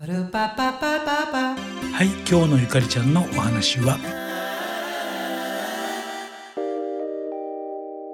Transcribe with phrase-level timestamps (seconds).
[0.00, 0.06] は
[2.04, 3.98] い今日のゆかりちゃんのお話は？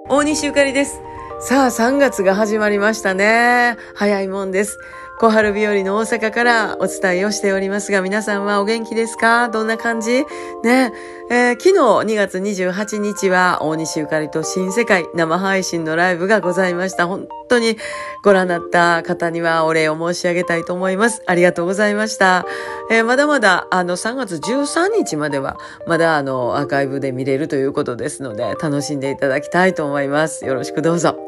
[0.09, 0.99] 大西ゆかりです。
[1.41, 3.77] さあ3月が始まりましたね。
[3.95, 4.79] 早いもんです
[5.16, 9.48] 小春日和の大阪からお伝えをしておりますが、皆さんはお元気ですか？
[9.48, 10.25] どんな感じ？
[10.64, 10.93] ね、
[11.30, 11.79] えー、昨日
[12.12, 17.07] 2月28日は大西ゆかりと新世界生配信のライブがございました。
[17.07, 17.77] 本当に
[18.25, 21.22] ご覧になった方にはお礼を申し上げたいと思います。
[21.26, 22.44] ありがとうございました。
[22.90, 30.44] えー、まだまだあの3月13日まではまだあのアーカイブで見れるということですので楽しんでいただきたいと思います。
[30.44, 31.24] よろしくどうぞ。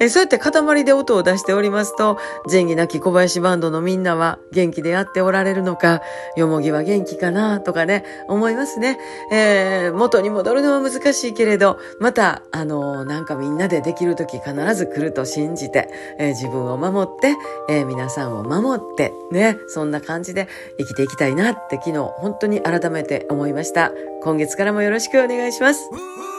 [0.00, 2.18] えそうやって塊で音を出しておりますと、
[2.50, 6.02] 前儀なき小林バンドのみんなは元気でやっておられるのか、
[6.36, 8.98] よもぎは元気かなとかね、思いますね。
[9.32, 15.88] えー、元に戻るのは難しいけれど、また、あのー、なんかみんなでできる時必ず来ると信じて、
[16.18, 17.34] えー、自分を守って、
[17.68, 23.92] え皆さんを守って、ね、そんな感じで生きていきたいなって昨日本当に改めて思いました。
[24.22, 26.37] 今月からもよろしくお願いします。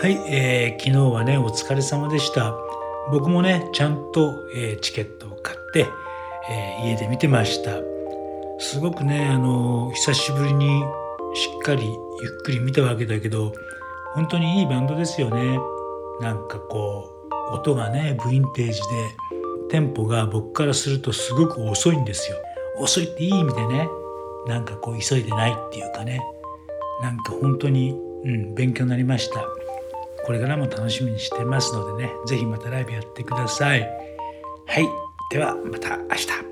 [0.00, 2.56] はい、えー、昨日はねお疲れ様でした。
[3.12, 5.86] 僕もねちゃんと、えー、チケットを買って、
[6.48, 7.72] えー、家で見てました。
[8.58, 10.82] すごくねあの久しぶりに
[11.34, 11.96] しっかりゆっ
[12.46, 13.52] くり見たわけだけど
[14.14, 15.58] 本当にいいバンドですよね。
[16.22, 18.86] なんかこう音がねヴィンテージで
[19.68, 22.38] テンポが僕からするとすごく遅いんですよ。
[22.78, 23.86] 遅いっていい意味でね
[24.46, 26.22] なんかこう急いでないっていうかね
[27.02, 27.90] なんか本当に、
[28.24, 29.44] うん、勉強になりました。
[30.30, 33.80] これからも楽しみにしてますのでね是非またライブやってください。
[33.80, 33.86] は
[34.78, 34.88] い。
[35.32, 36.50] ではまた明日。